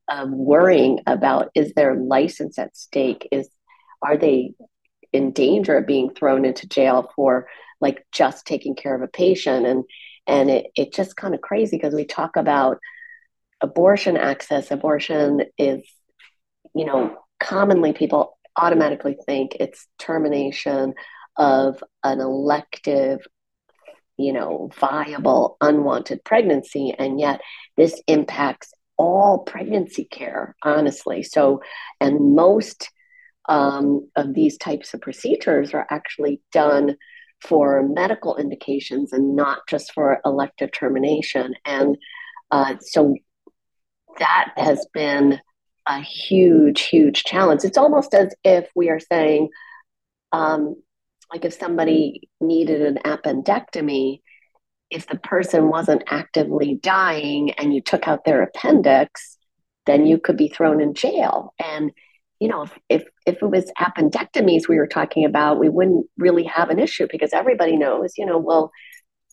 um, 0.09 0.37
worrying 0.37 1.01
about 1.07 1.51
is 1.55 1.73
their 1.73 1.95
license 1.97 2.59
at 2.59 2.77
stake? 2.77 3.29
Is 3.33 3.49
are 4.03 4.17
they 4.17 4.55
in 5.13 5.33
danger 5.33 5.77
of 5.77 5.87
being 5.87 6.13
thrown 6.15 6.45
into 6.45 6.69
jail 6.69 7.11
for 7.17 7.49
like 7.81 8.07
just 8.13 8.47
taking 8.47 8.75
care 8.75 8.95
of 8.95 9.03
a 9.03 9.09
patient? 9.09 9.67
And 9.67 9.85
and 10.27 10.51
it, 10.51 10.67
it 10.75 10.93
just 10.93 11.17
kind 11.17 11.35
of 11.35 11.41
crazy 11.41 11.77
because 11.77 11.95
we 11.95 12.05
talk 12.05 12.37
about 12.37 12.79
abortion 13.61 14.17
access. 14.17 14.71
Abortion 14.71 15.43
is 15.59 15.83
you 16.75 16.85
know 16.85 17.17
commonly 17.41 17.93
people 17.93 18.39
automatically 18.57 19.17
think 19.27 19.57
it's 19.61 19.87
termination 19.99 20.95
of 21.37 21.83
an 22.03 22.21
elective 22.21 23.21
you 24.19 24.33
know 24.33 24.71
viable 24.79 25.57
unwanted 25.61 26.23
pregnancy 26.25 26.95
and 26.99 27.21
yet 27.21 27.41
this 27.77 28.01
impacts 28.07 28.73
all 28.97 29.41
pregnancy 29.41 30.05
care, 30.05 30.57
honestly. 30.63 31.23
So, 31.23 31.63
and 32.01 32.35
most 32.35 32.91
um, 33.49 34.09
of 34.17 34.35
these 34.35 34.57
types 34.59 34.95
of 34.95 35.01
procedures 35.01 35.75
are 35.75 35.87
actually 35.91 36.41
done 36.53 36.97
for 37.41 37.87
medical 37.87 38.37
indications 38.37 39.13
and 39.13 39.37
not 39.37 39.61
just 39.69 39.93
for 39.93 40.21
elective 40.25 40.73
termination. 40.73 41.55
And 41.65 41.97
uh, 42.51 42.77
so 42.81 43.15
that 44.19 44.53
has 44.57 44.87
been 44.95 45.41
a 45.87 46.01
huge, 46.01 46.83
huge 46.83 47.25
challenge. 47.25 47.63
It's 47.65 47.79
almost 47.79 48.15
as 48.15 48.35
if 48.43 48.69
we 48.75 48.89
are 48.89 49.01
saying, 49.01 49.51
um, 50.33 50.77
like 51.33 51.45
if 51.45 51.55
somebody 51.55 52.29
needed 52.41 52.83
an 52.83 52.99
appendectomy, 53.05 54.21
if 54.91 55.07
the 55.07 55.19
person 55.19 55.69
wasn't 55.69 56.05
actively 56.09 56.79
dying 56.83 57.51
and 57.53 57.75
you 57.75 57.81
took 57.81 58.07
out 58.07 58.25
their 58.25 58.43
appendix, 58.43 59.37
then 59.87 60.07
you 60.07 60.19
could 60.19 60.37
be 60.37 60.49
thrown 60.49 60.81
in 60.81 60.95
jail. 60.95 61.55
And 61.59 61.91
you 62.41 62.49
know, 62.49 62.63
if, 62.63 62.79
if 62.89 63.05
if 63.27 63.43
it 63.43 63.47
was 63.47 63.73
appendectomies 63.79 64.69
we 64.69 64.77
were 64.77 64.87
talking 64.87 65.25
about, 65.25 65.59
we 65.59 65.71
wouldn't 65.71 66.07
really 66.19 66.45
have 66.45 66.69
an 66.71 66.79
issue 66.79 67.09
because 67.11 67.33
everybody 67.33 67.77
knows, 67.77 68.13
you 68.19 68.27
know, 68.27 68.39
well, 68.39 68.71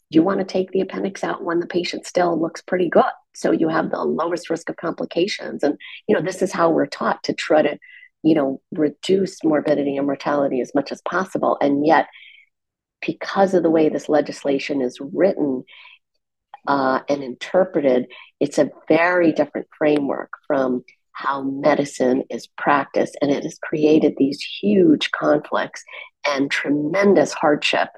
you 0.10 0.24
want 0.24 0.40
to 0.40 0.46
take 0.46 0.72
the 0.72 0.82
appendix 0.82 1.24
out 1.24 1.44
when 1.44 1.60
the 1.60 1.68
patient 1.68 2.06
still 2.06 2.40
looks 2.40 2.62
pretty 2.62 2.90
good. 2.90 3.04
So 3.36 3.52
you 3.52 3.68
have 3.68 3.90
the 3.90 4.04
lowest 4.04 4.50
risk 4.50 4.70
of 4.70 4.78
complications. 4.78 5.64
And, 5.64 5.78
you 6.08 6.16
know, 6.16 6.22
this 6.22 6.42
is 6.42 6.52
how 6.52 6.70
we're 6.70 6.86
taught 6.86 7.24
to 7.24 7.34
try 7.34 7.64
to, 7.64 7.78
you 8.24 8.36
know, 8.36 8.62
reduce 8.72 9.44
morbidity 9.44 9.98
and 9.98 10.08
mortality 10.08 10.62
as 10.62 10.74
much 10.74 10.92
as 10.92 11.02
possible. 11.02 11.58
And 11.62 11.86
yet, 11.86 12.08
because 13.06 13.54
of 13.54 13.64
the 13.64 13.70
way 13.70 13.90
this 13.90 14.08
legislation 14.08 14.82
is 14.82 14.98
written 15.00 15.64
uh, 16.68 17.02
and 17.10 17.22
interpreted, 17.22 18.08
it's 18.40 18.58
a 18.58 18.72
very 18.88 19.34
different 19.34 19.68
framework 19.78 20.30
from 20.48 20.84
how 21.12 21.44
medicine 21.44 22.24
is 22.30 22.48
practiced. 22.58 23.18
And 23.22 23.30
it 23.30 23.44
has 23.44 23.60
created 23.62 24.14
these 24.18 24.42
huge 24.42 25.12
conflicts 25.12 25.84
and 26.26 26.50
tremendous 26.50 27.34
hardship 27.34 27.90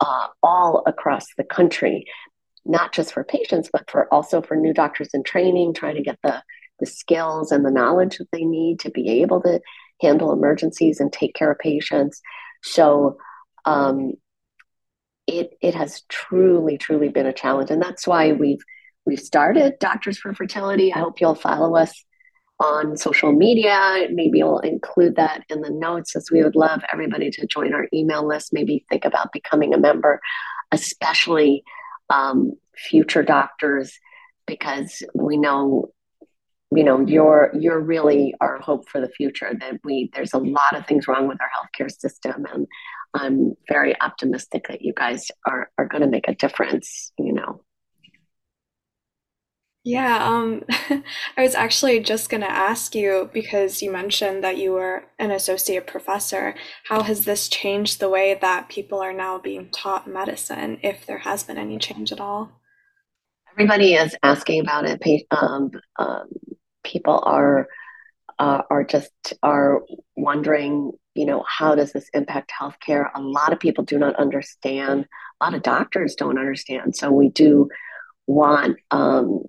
uh, 0.00 0.28
all 0.42 0.82
across 0.86 1.26
the 1.36 1.44
country, 1.44 2.06
not 2.64 2.92
just 2.92 3.12
for 3.12 3.24
patients, 3.24 3.68
but 3.72 3.90
for 3.90 4.12
also 4.14 4.40
for 4.40 4.56
new 4.56 4.72
doctors 4.72 5.08
in 5.12 5.24
training, 5.24 5.74
trying 5.74 5.96
to 5.96 6.02
get 6.02 6.18
the, 6.22 6.42
the 6.80 6.86
skills 6.86 7.52
and 7.52 7.64
the 7.64 7.70
knowledge 7.70 8.18
that 8.18 8.30
they 8.32 8.44
need 8.44 8.80
to 8.80 8.90
be 8.90 9.22
able 9.22 9.40
to 9.42 9.60
handle 10.00 10.32
emergencies 10.32 11.00
and 11.00 11.12
take 11.12 11.34
care 11.34 11.52
of 11.52 11.58
patients. 11.58 12.20
So 12.62 13.18
um, 13.64 14.14
it 15.26 15.56
it 15.60 15.74
has 15.74 16.02
truly, 16.08 16.78
truly 16.78 17.08
been 17.08 17.26
a 17.26 17.32
challenge. 17.32 17.70
And 17.70 17.80
that's 17.80 18.06
why 18.06 18.32
we've 18.32 18.62
we've 19.06 19.20
started 19.20 19.78
Doctors 19.80 20.18
for 20.18 20.34
Fertility. 20.34 20.92
I 20.92 20.98
hope 20.98 21.20
you'll 21.20 21.34
follow 21.34 21.76
us 21.76 22.04
on 22.60 22.96
social 22.96 23.32
media. 23.32 24.06
Maybe 24.10 24.42
we'll 24.42 24.60
include 24.60 25.16
that 25.16 25.42
in 25.48 25.60
the 25.60 25.70
notes 25.70 26.14
as 26.14 26.28
we 26.30 26.42
would 26.42 26.56
love 26.56 26.82
everybody 26.92 27.30
to 27.30 27.46
join 27.46 27.74
our 27.74 27.86
email 27.92 28.26
list. 28.26 28.52
Maybe 28.52 28.84
think 28.88 29.04
about 29.04 29.32
becoming 29.32 29.74
a 29.74 29.78
member, 29.78 30.20
especially 30.70 31.64
um, 32.10 32.52
future 32.76 33.22
doctors, 33.22 33.98
because 34.46 35.02
we 35.14 35.36
know 35.36 35.93
you 36.74 36.84
know 36.84 37.00
you're 37.00 37.50
you're 37.58 37.80
really 37.80 38.34
our 38.40 38.58
hope 38.58 38.88
for 38.88 39.00
the 39.00 39.08
future 39.10 39.52
that 39.60 39.80
we 39.84 40.10
there's 40.14 40.32
a 40.32 40.38
lot 40.38 40.74
of 40.74 40.86
things 40.86 41.06
wrong 41.08 41.28
with 41.28 41.38
our 41.40 41.50
healthcare 41.56 41.90
system 41.90 42.46
and 42.52 42.66
i'm 43.14 43.54
very 43.68 43.98
optimistic 44.00 44.66
that 44.68 44.82
you 44.82 44.92
guys 44.96 45.30
are 45.46 45.70
are 45.78 45.86
going 45.86 46.02
to 46.02 46.08
make 46.08 46.28
a 46.28 46.34
difference 46.34 47.12
you 47.18 47.32
know 47.32 47.60
Yeah, 49.86 50.26
um, 50.26 50.64
I 51.36 51.42
was 51.42 51.54
actually 51.54 52.00
just 52.00 52.30
gonna 52.30 52.46
ask 52.46 52.94
you 52.94 53.30
because 53.32 53.82
you 53.82 53.90
mentioned 53.92 54.42
that 54.42 54.56
you 54.56 54.72
were 54.72 55.04
an 55.18 55.30
associate 55.30 55.86
professor. 55.86 56.54
How 56.88 57.02
has 57.02 57.24
this 57.24 57.48
changed 57.48 58.00
the 58.00 58.08
way 58.08 58.34
that 58.40 58.68
people 58.70 59.00
are 59.00 59.12
now 59.12 59.38
being 59.38 59.70
taught 59.70 60.06
medicine, 60.08 60.78
if 60.82 61.04
there 61.06 61.18
has 61.18 61.42
been 61.44 61.58
any 61.58 61.78
change 61.78 62.12
at 62.12 62.20
all? 62.20 62.52
everybody 63.54 63.94
is 63.94 64.16
asking 64.22 64.60
about 64.60 64.84
it 64.84 65.26
um, 65.30 65.70
um, 65.98 66.28
people 66.84 67.22
are 67.24 67.68
uh, 68.38 68.62
are 68.70 68.84
just 68.84 69.12
are 69.42 69.82
wondering 70.16 70.92
you 71.14 71.26
know 71.26 71.44
how 71.48 71.74
does 71.74 71.92
this 71.92 72.08
impact 72.12 72.52
healthcare? 72.60 73.08
A 73.14 73.20
lot 73.20 73.52
of 73.52 73.60
people 73.60 73.84
do 73.84 73.98
not 73.98 74.16
understand. 74.16 75.06
A 75.40 75.44
lot 75.44 75.54
of 75.54 75.62
doctors 75.62 76.14
don't 76.16 76.38
understand. 76.38 76.96
So 76.96 77.10
we 77.10 77.28
do 77.28 77.68
want 78.26 78.78
um, 78.90 79.42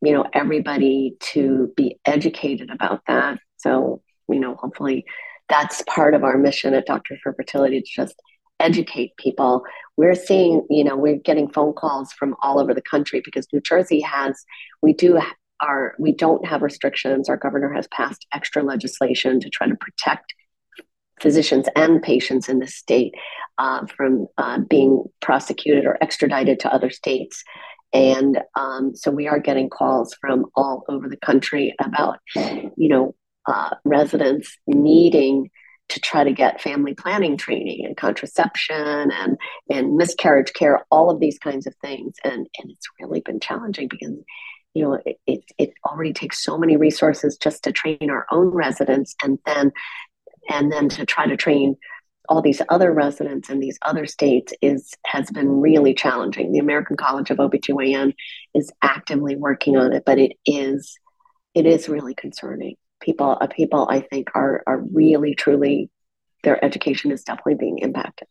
you 0.00 0.12
know 0.12 0.24
everybody 0.32 1.16
to 1.20 1.72
be 1.76 1.98
educated 2.04 2.70
about 2.70 3.02
that. 3.06 3.38
So 3.58 4.02
you 4.28 4.40
know 4.40 4.56
hopefully 4.56 5.04
that's 5.48 5.82
part 5.86 6.14
of 6.14 6.24
our 6.24 6.38
mission 6.38 6.72
at 6.74 6.86
doctors 6.86 7.20
for 7.22 7.34
fertility 7.34 7.82
to 7.82 7.86
just 7.86 8.14
educate 8.58 9.16
people. 9.18 9.64
We're 9.98 10.14
seeing 10.14 10.66
you 10.70 10.84
know 10.84 10.96
we're 10.96 11.16
getting 11.16 11.50
phone 11.50 11.74
calls 11.74 12.12
from 12.12 12.34
all 12.42 12.58
over 12.58 12.72
the 12.72 12.82
country 12.82 13.20
because 13.22 13.46
new 13.52 13.60
jersey 13.60 14.00
has 14.00 14.42
we 14.80 14.94
do 14.94 15.20
our 15.62 15.94
we 15.98 16.12
don't 16.12 16.46
have 16.46 16.62
restrictions 16.62 17.28
our 17.28 17.36
governor 17.36 17.72
has 17.72 17.88
passed 17.88 18.26
extra 18.34 18.62
legislation 18.62 19.40
to 19.40 19.48
try 19.48 19.66
to 19.66 19.76
protect 19.76 20.34
physicians 21.20 21.66
and 21.76 22.02
patients 22.02 22.48
in 22.48 22.58
the 22.58 22.66
state 22.66 23.14
uh, 23.58 23.86
from 23.86 24.26
uh, 24.38 24.58
being 24.68 25.04
prosecuted 25.20 25.86
or 25.86 25.96
extradited 26.02 26.58
to 26.58 26.72
other 26.72 26.90
states 26.90 27.44
and 27.92 28.38
um, 28.54 28.94
so 28.96 29.10
we 29.10 29.28
are 29.28 29.38
getting 29.38 29.68
calls 29.68 30.14
from 30.20 30.46
all 30.56 30.84
over 30.88 31.08
the 31.08 31.16
country 31.16 31.74
about, 31.78 32.18
you 32.34 32.88
know, 32.88 33.14
uh, 33.46 33.70
residents 33.84 34.56
needing 34.66 35.50
to 35.88 36.00
try 36.00 36.24
to 36.24 36.32
get 36.32 36.62
family 36.62 36.94
planning 36.94 37.36
training 37.36 37.84
and 37.84 37.96
contraception 37.96 39.10
and 39.10 39.36
and 39.68 39.96
miscarriage 39.96 40.52
care, 40.54 40.86
all 40.90 41.10
of 41.10 41.20
these 41.20 41.38
kinds 41.38 41.66
of 41.66 41.74
things. 41.82 42.14
And 42.24 42.46
and 42.58 42.70
it's 42.70 42.88
really 42.98 43.20
been 43.20 43.40
challenging 43.40 43.88
because 43.88 44.14
you 44.74 44.82
know 44.82 44.98
it, 45.26 45.44
it, 45.58 45.72
already 45.84 46.12
takes 46.12 46.42
so 46.42 46.56
many 46.56 46.76
resources 46.76 47.36
just 47.36 47.64
to 47.64 47.72
train 47.72 48.08
our 48.08 48.26
own 48.30 48.48
residents 48.48 49.14
and 49.22 49.38
then 49.44 49.72
and 50.48 50.72
then 50.72 50.88
to 50.88 51.04
try 51.04 51.26
to 51.26 51.36
train 51.36 51.76
all 52.28 52.40
these 52.40 52.62
other 52.68 52.92
residents 52.92 53.50
in 53.50 53.58
these 53.58 53.78
other 53.82 54.06
states 54.06 54.52
is 54.62 54.94
has 55.04 55.30
been 55.30 55.60
really 55.60 55.92
challenging. 55.94 56.52
The 56.52 56.60
American 56.60 56.96
College 56.96 57.30
of 57.30 57.38
OBGYN 57.38 58.14
is 58.54 58.72
actively 58.80 59.36
working 59.36 59.76
on 59.76 59.92
it, 59.92 60.04
but 60.06 60.18
it 60.18 60.32
is 60.46 60.98
it 61.54 61.66
is 61.66 61.88
really 61.88 62.14
concerning. 62.14 62.76
People 63.00 63.36
uh, 63.40 63.46
people 63.48 63.86
I 63.90 64.00
think 64.00 64.28
are 64.34 64.62
are 64.66 64.78
really 64.78 65.34
truly 65.34 65.90
their 66.42 66.64
education 66.64 67.10
is 67.12 67.24
definitely 67.24 67.54
being 67.54 67.78
impacted. 67.78 68.28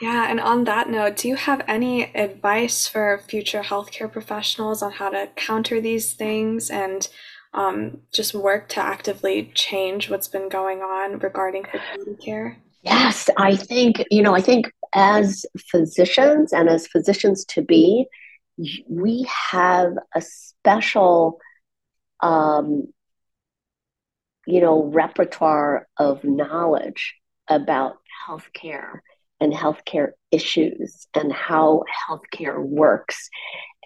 Yeah, 0.00 0.30
and 0.30 0.40
on 0.40 0.64
that 0.64 0.88
note, 0.88 1.16
do 1.16 1.28
you 1.28 1.36
have 1.36 1.62
any 1.68 2.04
advice 2.14 2.88
for 2.88 3.22
future 3.28 3.60
healthcare 3.60 4.10
professionals 4.10 4.82
on 4.82 4.92
how 4.92 5.10
to 5.10 5.28
counter 5.36 5.78
these 5.78 6.14
things 6.14 6.70
and 6.70 7.06
um, 7.52 7.98
just 8.12 8.34
work 8.34 8.68
to 8.70 8.80
actively 8.80 9.50
change 9.54 10.08
what's 10.08 10.28
been 10.28 10.48
going 10.48 10.78
on 10.78 11.18
regarding 11.18 11.64
fertility 11.64 12.16
care? 12.24 12.56
Yes, 12.82 13.28
I 13.36 13.56
think, 13.56 14.02
you 14.10 14.22
know, 14.22 14.34
I 14.34 14.40
think 14.40 14.72
as 14.94 15.44
physicians 15.70 16.54
and 16.54 16.70
as 16.70 16.86
physicians 16.86 17.44
to 17.46 17.60
be, 17.60 18.06
we 18.88 19.26
have 19.28 19.92
a 20.14 20.22
special, 20.22 21.40
um, 22.20 22.88
you 24.46 24.62
know, 24.62 24.84
repertoire 24.84 25.86
of 25.98 26.24
knowledge 26.24 27.16
about 27.48 27.98
healthcare 28.26 29.00
and 29.40 29.52
healthcare 29.52 30.10
issues 30.30 31.06
and 31.14 31.32
how 31.32 31.84
healthcare 32.08 32.62
works. 32.62 33.28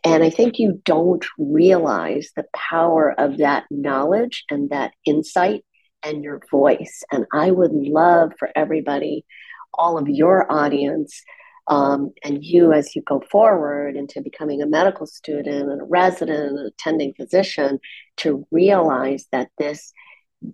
And 0.05 0.23
I 0.23 0.31
think 0.31 0.59
you 0.59 0.83
don't 0.85 1.25
realize 1.39 2.31
the 2.37 2.45
power 2.55 3.15
of 3.19 3.39
that 3.39 3.65
knowledge 3.71 4.45
and 4.51 4.69
that 4.71 4.93
insight 5.07 5.65
and 6.05 6.23
your 6.23 6.41
voice. 6.51 7.03
And 7.11 7.25
I 7.33 7.51
would 7.51 7.73
love 7.73 8.33
for 8.39 8.51
everybody, 8.55 9.25
all 9.73 9.97
of 9.97 10.09
your 10.09 10.51
audience, 10.53 11.23
um, 11.69 12.13
and 12.23 12.45
you 12.45 12.73
as 12.73 12.95
you 12.95 13.03
go 13.03 13.23
forward 13.31 13.97
into 13.97 14.21
becoming 14.21 14.61
a 14.61 14.67
medical 14.67 15.07
student 15.07 15.71
and 15.71 15.81
a 15.81 15.85
resident 15.85 16.51
and 16.51 16.59
an 16.59 16.67
attending 16.67 17.15
physician 17.15 17.79
to 18.19 18.47
realize 18.51 19.27
that 19.33 19.49
this 19.57 19.93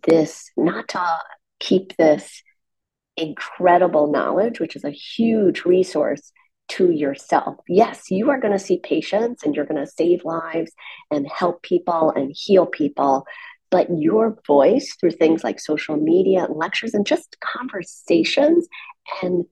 this 0.04 0.50
not 0.56 0.86
to 0.86 1.04
keep 1.58 1.96
this 1.96 2.44
incredible 3.20 4.10
knowledge 4.10 4.60
which 4.60 4.76
is 4.76 4.84
a 4.84 4.90
huge 4.90 5.64
resource 5.64 6.32
to 6.70 6.92
yourself. 6.92 7.56
Yes, 7.68 8.10
you 8.10 8.30
are 8.30 8.38
going 8.38 8.52
to 8.52 8.58
see 8.58 8.78
patients 8.78 9.42
and 9.42 9.54
you're 9.54 9.66
going 9.66 9.84
to 9.84 9.90
save 9.90 10.24
lives 10.24 10.70
and 11.10 11.26
help 11.28 11.62
people 11.62 12.12
and 12.14 12.32
heal 12.34 12.64
people. 12.64 13.26
But 13.70 13.88
your 13.90 14.38
voice 14.46 14.96
through 14.98 15.12
things 15.12 15.42
like 15.42 15.60
social 15.60 15.96
media 15.96 16.44
and 16.44 16.56
lectures 16.56 16.94
and 16.94 17.04
just 17.04 17.36
conversations 17.40 18.68
and 19.22 19.46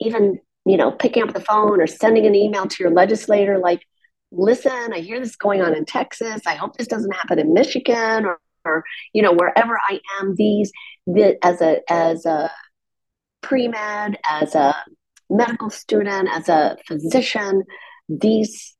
even, 0.00 0.40
you 0.64 0.76
know, 0.78 0.90
picking 0.90 1.22
up 1.22 1.34
the 1.34 1.40
phone 1.40 1.80
or 1.80 1.86
sending 1.86 2.26
an 2.26 2.34
email 2.34 2.66
to 2.66 2.82
your 2.82 2.92
legislator, 2.92 3.58
like 3.58 3.82
listen, 4.30 4.92
I 4.92 5.00
hear 5.00 5.20
this 5.20 5.36
going 5.36 5.62
on 5.62 5.74
in 5.74 5.84
Texas. 5.84 6.42
I 6.46 6.54
hope 6.54 6.76
this 6.76 6.88
doesn't 6.88 7.14
happen 7.14 7.38
in 7.38 7.54
Michigan 7.54 8.24
or, 8.24 8.38
or 8.64 8.84
you 9.12 9.22
know, 9.22 9.32
wherever 9.32 9.78
I 9.88 10.00
am. 10.20 10.34
These, 10.34 10.72
the, 11.06 11.38
as 11.42 11.60
a 11.60 11.80
as 11.90 12.26
a 12.26 12.50
pre 13.42 13.68
med, 13.68 14.18
as 14.28 14.54
a 14.54 14.74
medical 15.30 15.70
student, 15.70 16.28
as 16.32 16.48
a 16.48 16.76
physician, 16.86 17.62
these 18.08 18.76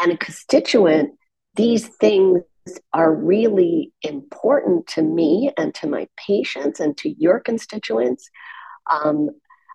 and 0.00 0.12
a 0.12 0.16
constituent, 0.16 1.10
these 1.56 1.88
things 1.88 2.42
are 2.92 3.12
really 3.14 3.92
important 4.02 4.86
to 4.86 5.02
me 5.02 5.50
and 5.56 5.74
to 5.74 5.88
my 5.88 6.06
patients 6.16 6.80
and 6.80 6.96
to 6.98 7.10
your 7.18 7.40
constituents. 7.40 8.28
Um, 8.90 9.30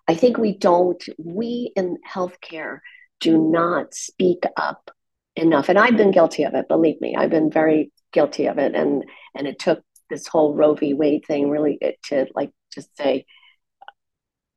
I 0.08 0.14
think 0.14 0.38
we 0.38 0.56
don't, 0.56 1.02
we 1.18 1.72
in 1.76 1.98
healthcare 2.08 2.78
do 3.20 3.38
not 3.38 3.94
speak 3.94 4.44
up 4.56 4.90
enough. 5.34 5.68
And 5.68 5.78
I've 5.78 5.96
been 5.96 6.10
guilty 6.10 6.44
of 6.44 6.54
it, 6.54 6.68
believe 6.68 7.00
me. 7.00 7.16
I've 7.16 7.30
been 7.30 7.50
very 7.50 7.92
guilty 8.12 8.46
of 8.46 8.58
it. 8.58 8.74
And 8.74 9.04
and 9.34 9.46
it 9.46 9.58
took 9.58 9.82
this 10.08 10.26
whole 10.26 10.54
Roe 10.54 10.74
v. 10.74 10.94
Wade 10.94 11.24
thing 11.26 11.50
really 11.50 11.78
to 12.04 12.26
like 12.34 12.50
just 12.72 12.96
say, 12.96 13.26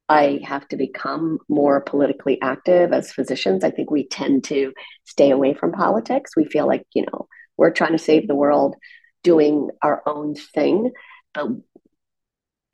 I 0.09 0.41
have 0.43 0.67
to 0.69 0.77
become 0.77 1.37
more 1.47 1.81
politically 1.81 2.41
active 2.41 2.91
as 2.91 3.11
physicians. 3.11 3.63
I 3.63 3.69
think 3.69 3.91
we 3.91 4.07
tend 4.07 4.43
to 4.45 4.73
stay 5.05 5.29
away 5.29 5.53
from 5.53 5.71
politics. 5.71 6.31
We 6.35 6.45
feel 6.45 6.65
like, 6.65 6.83
you 6.93 7.05
know, 7.05 7.27
we're 7.57 7.71
trying 7.71 7.91
to 7.91 7.99
save 7.99 8.27
the 8.27 8.35
world 8.35 8.75
doing 9.23 9.69
our 9.83 10.01
own 10.05 10.35
thing. 10.35 10.91
But 11.33 11.49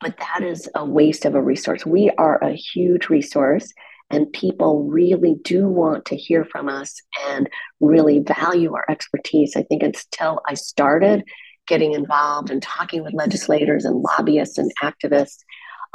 but 0.00 0.18
that 0.18 0.42
is 0.42 0.68
a 0.74 0.84
waste 0.84 1.24
of 1.24 1.34
a 1.34 1.42
resource. 1.42 1.86
We 1.86 2.10
are 2.18 2.42
a 2.42 2.52
huge 2.52 3.08
resource 3.08 3.72
and 4.10 4.32
people 4.32 4.84
really 4.84 5.36
do 5.42 5.66
want 5.68 6.04
to 6.06 6.16
hear 6.16 6.44
from 6.44 6.68
us 6.68 7.00
and 7.28 7.48
really 7.80 8.20
value 8.20 8.74
our 8.74 8.84
expertise. 8.88 9.54
I 9.56 9.62
think 9.62 9.82
until 9.82 10.42
I 10.48 10.54
started 10.54 11.24
getting 11.66 11.92
involved 11.92 12.50
and 12.50 12.62
talking 12.62 13.02
with 13.02 13.14
legislators 13.14 13.84
and 13.84 14.00
lobbyists 14.00 14.58
and 14.58 14.70
activists 14.82 15.38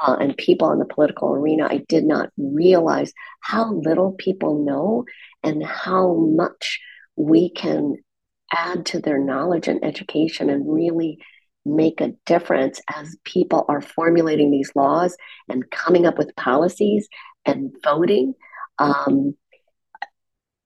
uh, 0.02 0.18
and 0.20 0.36
people 0.38 0.72
in 0.72 0.80
the 0.80 0.86
political 0.86 1.34
arena, 1.34 1.68
I 1.70 1.84
did 1.88 2.06
not 2.06 2.30
realize 2.38 3.14
how 3.42 3.74
little 3.74 4.14
people 4.14 4.64
know 4.64 5.06
and 5.44 5.64
how 5.64 6.16
much 6.16 6.80
we 7.16 7.52
can 7.52 7.96
add 8.54 8.86
to 8.88 9.00
their 9.00 9.20
knowledge 9.20 9.68
and 9.68 9.84
education 9.84 10.50
and 10.50 10.72
really 10.72 11.20
make 11.66 12.02
a 12.02 12.14
difference 12.26 12.82
as 12.94 13.16
people 13.24 13.66
are 13.70 13.82
formulating 13.82 14.50
these 14.50 14.72
laws 14.76 15.16
and 15.48 15.70
coming 15.70 16.06
up 16.06 16.18
with 16.18 16.36
policies 16.36 17.08
and 17.46 17.72
voting. 17.84 18.34
Um, 18.80 19.36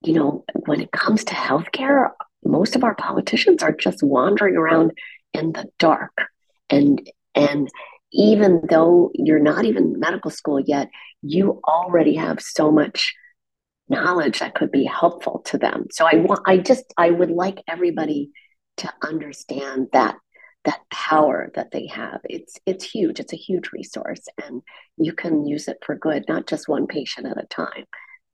you 0.04 0.14
know, 0.14 0.46
when 0.66 0.82
it 0.82 0.92
comes 0.92 1.26
to 1.26 1.34
healthcare, 1.34 2.12
most 2.46 2.76
of 2.76 2.84
our 2.84 2.96
politicians 2.96 3.62
are 3.64 3.74
just 3.74 4.02
wandering 4.04 4.56
around 4.56 4.92
in 5.34 5.52
the 5.52 5.66
dark. 5.80 6.14
And 6.70 7.10
and 7.34 7.70
even 8.16 8.62
though 8.70 9.12
you're 9.14 9.40
not 9.40 9.66
even 9.66 10.00
medical 10.00 10.32
school 10.32 10.60
yet, 10.60 10.90
you 11.22 11.62
already 11.68 12.16
have 12.16 12.40
so 12.42 12.72
much 12.72 13.14
knowledge 13.90 14.40
that 14.40 14.56
could 14.56 14.72
be 14.72 14.86
helpful 14.86 15.42
to 15.46 15.58
them. 15.58 15.88
So 15.92 16.06
I 16.06 16.16
want 16.16 16.42
I 16.48 16.58
just 16.58 16.86
I 16.98 17.12
would 17.12 17.30
like 17.30 17.60
everybody 17.68 18.32
to 18.78 18.92
understand 19.04 19.88
that 19.94 20.16
that 20.64 20.80
power 20.92 21.52
that 21.56 21.72
they 21.72 21.88
have. 21.88 22.22
It's 22.24 22.58
it's 22.66 22.90
huge. 22.90 23.20
It's 23.20 23.34
a 23.34 23.38
huge 23.38 23.72
resource 23.72 24.22
and 24.44 24.62
you 24.98 25.14
can 25.14 25.46
use 25.46 25.68
it 25.68 25.78
for 25.86 25.96
good 25.96 26.24
not 26.28 26.48
just 26.48 26.70
one 26.70 26.88
patient 26.88 27.28
at 27.28 27.42
a 27.42 27.46
time 27.48 27.86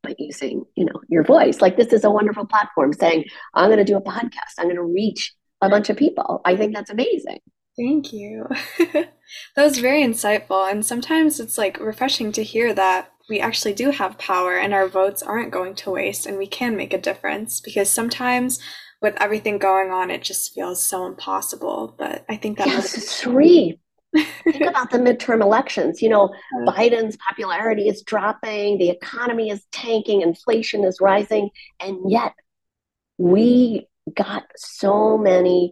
but 0.04 0.20
using 0.20 0.64
you 0.76 0.86
know 0.86 1.02
your 1.10 1.24
voice. 1.24 1.60
Like 1.60 1.76
this 1.76 1.92
is 1.92 2.04
a 2.04 2.12
wonderful 2.12 2.46
platform 2.46 2.94
saying 2.94 3.26
i'm 3.56 3.70
going 3.70 3.78
to 3.78 3.84
do 3.84 3.98
a 3.98 4.02
podcast. 4.02 4.54
I'm 4.60 4.66
going 4.66 4.76
to 4.76 4.84
reach 4.84 5.34
a 5.62 5.70
bunch 5.70 5.90
of 5.90 5.98
people. 5.98 6.42
I 6.46 6.56
think 6.56 6.74
that's 6.76 6.90
amazing 6.90 7.40
thank 7.78 8.12
you 8.14 8.46
that 8.94 9.10
was 9.58 9.80
very 9.80 10.04
insightful 10.04 10.70
and 10.70 10.86
sometimes 10.86 11.40
it's 11.40 11.58
like 11.58 11.80
refreshing 11.80 12.32
to 12.32 12.44
hear 12.44 12.74
that 12.74 13.12
we 13.30 13.40
actually 13.40 13.74
do 13.74 13.92
have 13.92 14.18
power 14.18 14.58
and 14.58 14.74
our 14.74 14.88
votes 14.88 15.24
aren't 15.24 15.52
going 15.52 15.74
to 15.74 15.92
waste 15.92 16.26
and 16.26 16.38
we 16.38 16.48
can 16.48 16.76
make 16.76 16.94
a 16.94 16.98
difference 16.98 17.62
because 17.62 17.90
sometimes 17.90 18.60
with 19.02 19.20
everything 19.20 19.58
going 19.58 19.92
on, 19.92 20.12
it 20.12 20.22
just 20.22 20.54
feels 20.54 20.84
so 20.84 21.06
impossible. 21.06 21.96
But 21.98 22.24
I 22.30 22.38
think 22.38 22.58
that 22.60 22.68
yes. 22.68 22.94
Think 24.44 24.62
about 24.68 24.92
the 24.92 24.98
midterm 24.98 25.42
elections. 25.42 26.02
You 26.02 26.10
know, 26.10 26.34
Biden's 26.68 27.18
popularity 27.28 27.88
is 27.88 28.04
dropping, 28.04 28.78
the 28.78 28.90
economy 28.90 29.50
is 29.50 29.66
tanking, 29.72 30.22
inflation 30.22 30.84
is 30.84 31.00
rising, 31.02 31.50
and 31.80 31.98
yet 32.12 32.34
we 33.18 33.88
got 34.14 34.44
so 34.56 35.18
many 35.18 35.72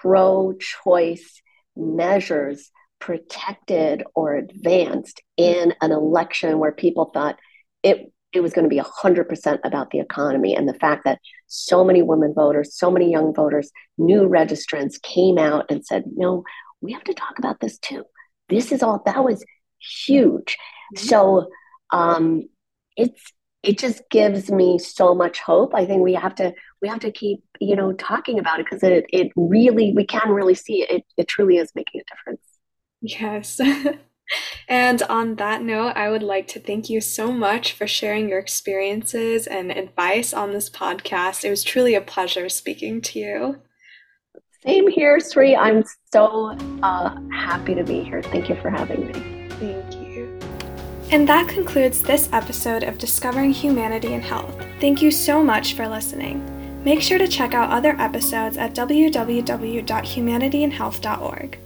pro 0.00 0.54
choice 0.54 1.42
measures 1.76 2.70
protected 2.98 4.02
or 4.14 4.34
advanced 4.34 5.22
in 5.36 5.74
an 5.80 5.92
election 5.92 6.58
where 6.58 6.72
people 6.72 7.10
thought 7.12 7.38
it 7.82 8.12
it 8.32 8.40
was 8.40 8.52
going 8.52 8.64
to 8.64 8.68
be 8.68 8.80
100% 8.80 9.58
about 9.64 9.90
the 9.90 9.98
economy 9.98 10.54
and 10.54 10.68
the 10.68 10.74
fact 10.74 11.02
that 11.04 11.18
so 11.48 11.84
many 11.84 12.00
women 12.00 12.32
voters, 12.32 12.76
so 12.76 12.88
many 12.88 13.10
young 13.10 13.34
voters, 13.34 13.72
new 13.98 14.20
registrants 14.20 15.02
came 15.02 15.36
out 15.36 15.66
and 15.68 15.84
said, 15.84 16.04
no, 16.14 16.44
we 16.80 16.92
have 16.92 17.02
to 17.04 17.14
talk 17.14 17.38
about 17.38 17.58
this 17.58 17.78
too. 17.78 18.04
This 18.48 18.70
is 18.70 18.84
all, 18.84 19.02
that 19.04 19.24
was 19.24 19.44
huge. 19.80 20.56
Mm-hmm. 20.94 21.06
So 21.08 21.48
um, 21.92 22.48
it's, 22.96 23.20
it 23.62 23.78
just 23.78 24.02
gives 24.10 24.50
me 24.50 24.78
so 24.78 25.14
much 25.14 25.40
hope. 25.40 25.74
I 25.74 25.84
think 25.84 26.02
we 26.02 26.14
have 26.14 26.34
to, 26.36 26.54
we 26.80 26.88
have 26.88 27.00
to 27.00 27.12
keep, 27.12 27.42
you 27.60 27.76
know, 27.76 27.92
talking 27.92 28.38
about 28.38 28.60
it 28.60 28.66
because 28.66 28.82
it, 28.82 29.04
it 29.10 29.32
really, 29.36 29.92
we 29.94 30.06
can 30.06 30.30
really 30.30 30.54
see 30.54 30.82
it. 30.82 30.90
it. 30.90 31.04
It 31.16 31.28
truly 31.28 31.58
is 31.58 31.72
making 31.74 32.00
a 32.00 32.14
difference. 32.14 32.42
Yes. 33.02 33.60
And 34.68 35.02
on 35.02 35.36
that 35.36 35.62
note, 35.62 35.94
I 35.96 36.08
would 36.08 36.22
like 36.22 36.46
to 36.48 36.60
thank 36.60 36.88
you 36.88 37.00
so 37.00 37.32
much 37.32 37.72
for 37.72 37.86
sharing 37.86 38.28
your 38.28 38.38
experiences 38.38 39.46
and 39.46 39.72
advice 39.72 40.32
on 40.32 40.52
this 40.52 40.70
podcast. 40.70 41.44
It 41.44 41.50
was 41.50 41.64
truly 41.64 41.94
a 41.94 42.00
pleasure 42.00 42.48
speaking 42.48 43.00
to 43.02 43.18
you. 43.18 43.56
Same 44.64 44.88
here, 44.88 45.18
Sri. 45.20 45.56
I'm 45.56 45.82
so 46.12 46.56
uh, 46.82 47.18
happy 47.32 47.74
to 47.74 47.82
be 47.82 48.04
here. 48.04 48.22
Thank 48.22 48.48
you 48.48 48.60
for 48.60 48.70
having 48.70 49.06
me. 49.08 49.48
Thank 49.58 49.62
you. 49.62 49.89
And 51.10 51.28
that 51.28 51.48
concludes 51.48 52.02
this 52.02 52.28
episode 52.32 52.84
of 52.84 52.98
Discovering 52.98 53.50
Humanity 53.50 54.14
in 54.14 54.20
Health. 54.20 54.54
Thank 54.80 55.02
you 55.02 55.10
so 55.10 55.42
much 55.42 55.74
for 55.74 55.88
listening. 55.88 56.46
Make 56.84 57.02
sure 57.02 57.18
to 57.18 57.26
check 57.26 57.52
out 57.52 57.70
other 57.70 57.96
episodes 57.98 58.56
at 58.56 58.74
www.humanityandhealth.org. 58.74 61.58